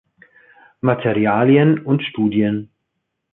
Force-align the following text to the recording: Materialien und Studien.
Materialien 0.79 1.77
und 1.85 2.01
Studien. 2.03 2.71